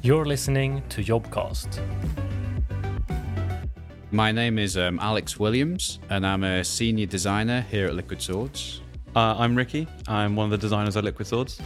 [0.00, 1.80] You're listening to Jobcast.
[4.12, 8.80] My name is um, Alex Williams, and I'm a senior designer here at Liquid Swords.
[9.16, 9.88] Uh, I'm Ricky.
[10.06, 11.60] I'm one of the designers at Liquid Swords.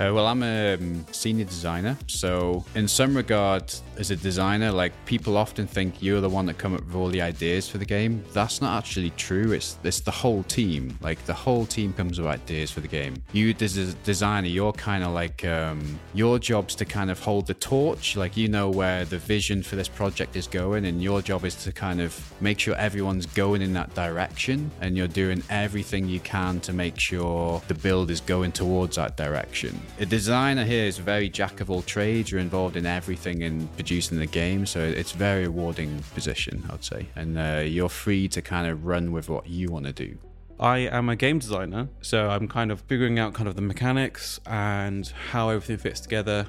[0.00, 4.92] Uh, well, I'm a um, senior designer, so in some regard, as a designer, like
[5.06, 7.84] people often think you're the one that come up with all the ideas for the
[7.84, 8.24] game.
[8.32, 9.52] That's not actually true.
[9.52, 10.98] It's it's the whole team.
[11.00, 13.22] Like the whole team comes with ideas for the game.
[13.32, 17.46] You as a designer, you're kind of like um, your job's to kind of hold
[17.46, 18.16] the torch.
[18.16, 21.54] Like you know where the vision for this project is going, and your job is
[21.62, 26.18] to kind of make sure everyone's going in that direction, and you're doing everything you
[26.18, 30.98] can to make sure the build is going towards that direction a designer here is
[30.98, 32.30] very jack of all trades.
[32.30, 36.84] You're involved in everything in producing the game, so it's a very rewarding position, I'd
[36.84, 37.06] say.
[37.16, 40.16] And uh, you're free to kind of run with what you want to do.
[40.60, 44.40] I am a game designer, so I'm kind of figuring out kind of the mechanics
[44.46, 46.46] and how everything fits together.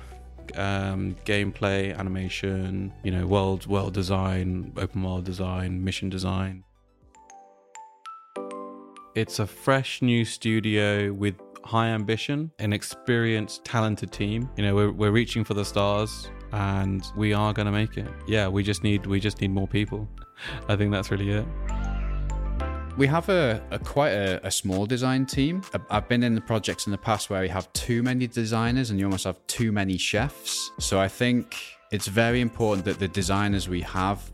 [0.56, 6.64] Um, gameplay, animation, you know, world world design, open world design, mission design.
[9.16, 11.36] It's a fresh new studio with
[11.66, 14.50] high ambition, an experienced, talented team.
[14.56, 18.08] You know, we're, we're reaching for the stars and we are going to make it.
[18.28, 20.08] Yeah, we just need we just need more people.
[20.70, 21.46] I think that's really it.
[22.98, 25.62] We have a, a quite a, a, small design team.
[25.90, 28.98] I've been in the projects in the past where we have too many designers and
[28.98, 30.72] you almost have too many chefs.
[30.80, 31.58] So I think
[31.92, 34.32] it's very important that the designers we have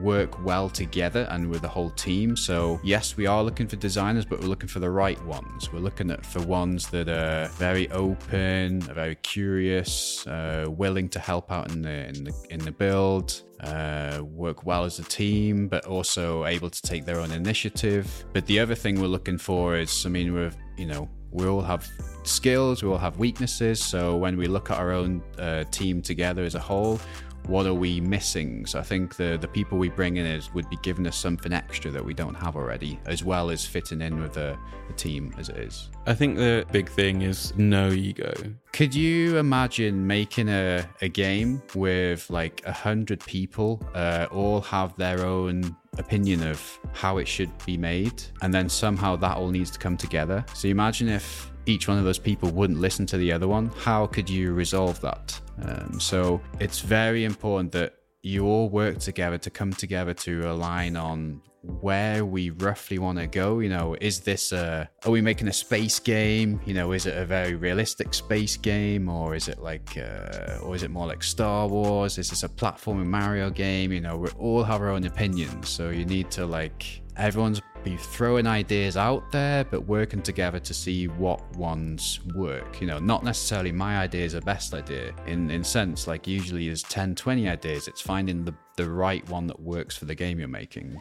[0.00, 2.36] work well together and with the whole team.
[2.36, 5.72] So yes, we are looking for designers, but we're looking for the right ones.
[5.72, 11.50] We're looking at for ones that are very open, very curious, uh, willing to help
[11.50, 15.86] out in the in the in the build, uh, work well as a team, but
[15.86, 18.24] also able to take their own initiative.
[18.32, 21.62] But the other thing we're looking for is, I mean, we're you know we all
[21.62, 21.88] have
[22.22, 23.82] skills, we all have weaknesses.
[23.82, 27.00] So when we look at our own uh, team together as a whole,
[27.46, 28.66] what are we missing?
[28.66, 31.52] So I think the the people we bring in is would be giving us something
[31.52, 35.34] extra that we don't have already, as well as fitting in with the, the team
[35.38, 35.88] as it is.
[36.06, 38.32] I think the big thing is no ego.
[38.72, 44.96] Could you imagine making a, a game with like a hundred people, uh, all have
[44.96, 49.70] their own opinion of how it should be made, and then somehow that all needs
[49.70, 50.44] to come together?
[50.54, 53.70] So imagine if each one of those people wouldn't listen to the other one.
[53.78, 55.40] How could you resolve that?
[55.62, 60.96] Um, so it's very important that you all work together to come together to align
[60.96, 63.58] on where we roughly want to go.
[63.58, 66.60] You know, is this a, are we making a space game?
[66.64, 70.74] You know, is it a very realistic space game or is it like, uh, or
[70.74, 72.18] is it more like Star Wars?
[72.18, 73.92] Is this a platforming Mario game?
[73.92, 75.68] You know, we all have our own opinions.
[75.68, 80.74] So you need to like, everyone's be throwing ideas out there, but working together to
[80.74, 82.80] see what ones work.
[82.80, 85.14] You know, not necessarily my idea is the best idea.
[85.26, 87.88] In in sense, like usually there's 10, 20 ideas.
[87.88, 91.00] It's finding the, the right one that works for the game you're making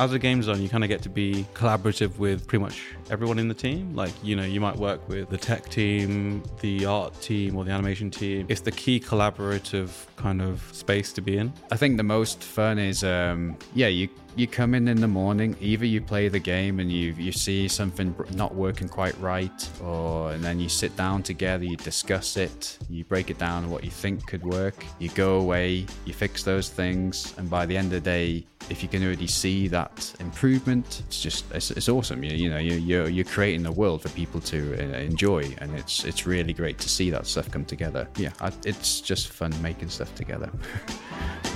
[0.00, 3.38] as a game designer, you kind of get to be collaborative with pretty much everyone
[3.38, 3.94] in the team.
[3.94, 7.70] Like, you know, you might work with the tech team, the art team, or the
[7.70, 8.46] animation team.
[8.48, 11.52] It's the key collaborative kind of space to be in.
[11.70, 15.56] I think the most fun is, um, yeah, you you come in in the morning
[15.60, 20.30] either you play the game and you you see something not working quite right or
[20.30, 23.90] and then you sit down together you discuss it you break it down what you
[23.90, 28.04] think could work you go away you fix those things and by the end of
[28.04, 32.22] the day if you can already see that improvement it's just it's, it's awesome.
[32.22, 35.74] You, you know you, you're, you're creating a world for people to uh, enjoy and
[35.76, 38.08] it's it's really great to see that stuff come together.
[38.16, 40.50] Yeah I, it's just fun making stuff together